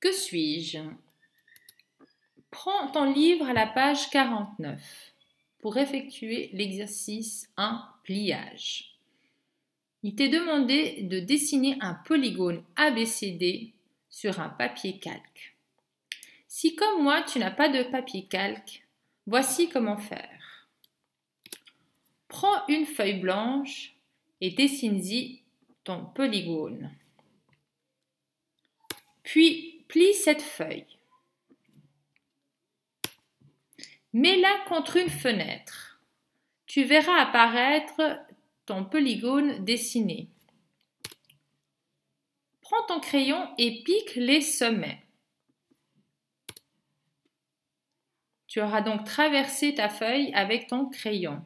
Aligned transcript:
Que 0.00 0.12
suis-je? 0.12 0.78
Prends 2.50 2.88
ton 2.88 3.12
livre 3.12 3.46
à 3.46 3.52
la 3.52 3.66
page 3.66 4.10
49 4.10 4.80
pour 5.60 5.78
effectuer 5.78 6.50
l'exercice 6.52 7.50
1 7.56 7.82
pliage. 8.04 8.96
Il 10.02 10.14
t'est 10.14 10.28
demandé 10.28 11.02
de 11.02 11.18
dessiner 11.18 11.76
un 11.80 11.94
polygone 11.94 12.62
ABCD 12.76 13.72
sur 14.10 14.38
un 14.38 14.50
papier 14.50 14.98
calque. 14.98 15.56
Si 16.46 16.76
comme 16.76 17.02
moi 17.02 17.22
tu 17.22 17.38
n'as 17.38 17.50
pas 17.50 17.68
de 17.68 17.82
papier 17.82 18.26
calque, 18.26 18.86
voici 19.26 19.68
comment 19.68 19.98
faire. 19.98 20.68
Prends 22.28 22.66
une 22.68 22.86
feuille 22.86 23.20
blanche 23.20 23.94
et 24.40 24.50
dessine-y 24.50 25.42
ton 25.84 26.04
polygone. 26.04 26.90
Puis 29.22 29.75
cette 30.12 30.42
feuille. 30.42 30.86
Mets-la 34.12 34.64
contre 34.68 34.96
une 34.96 35.10
fenêtre. 35.10 36.00
Tu 36.66 36.84
verras 36.84 37.20
apparaître 37.20 38.18
ton 38.64 38.84
polygone 38.84 39.64
dessiné. 39.64 40.28
Prends 42.60 42.82
ton 42.88 43.00
crayon 43.00 43.48
et 43.58 43.82
pique 43.82 44.14
les 44.16 44.40
sommets. 44.40 45.02
Tu 48.46 48.60
auras 48.60 48.80
donc 48.80 49.04
traversé 49.04 49.74
ta 49.74 49.88
feuille 49.88 50.32
avec 50.34 50.66
ton 50.66 50.88
crayon. 50.88 51.44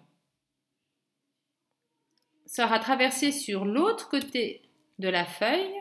Sera 2.46 2.78
traversé 2.78 3.32
sur 3.32 3.64
l'autre 3.64 4.08
côté 4.08 4.62
de 4.98 5.08
la 5.08 5.26
feuille 5.26 5.74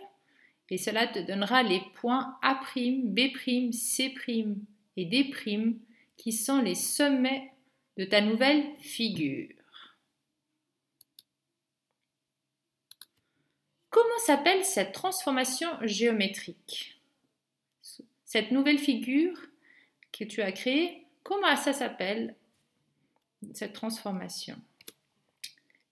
et 0.71 0.77
cela 0.77 1.07
te 1.07 1.19
donnera 1.19 1.63
les 1.63 1.81
points 1.95 2.37
A', 2.41 2.59
B', 2.75 3.71
C' 3.71 4.13
et 4.97 5.05
D' 5.05 5.75
qui 6.17 6.31
sont 6.31 6.61
les 6.61 6.75
sommets 6.75 7.51
de 7.97 8.05
ta 8.05 8.21
nouvelle 8.21 8.65
figure. 8.77 9.55
Comment 13.89 14.19
s'appelle 14.25 14.63
cette 14.63 14.91
transformation 14.91 15.69
géométrique? 15.81 17.01
Cette 18.25 18.51
nouvelle 18.51 18.77
figure 18.77 19.35
que 20.11 20.23
tu 20.23 20.41
as 20.41 20.51
créée, 20.51 21.05
comment 21.23 21.55
ça 21.55 21.73
s'appelle 21.73 22.35
cette 23.53 23.73
transformation? 23.73 24.57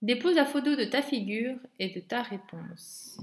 Dépose 0.04 0.36
la 0.36 0.46
photo 0.46 0.76
de 0.76 0.86
ta 0.86 1.02
figure 1.02 1.58
et 1.80 1.90
de 1.90 2.00
ta 2.00 2.22
réponse. 2.22 3.18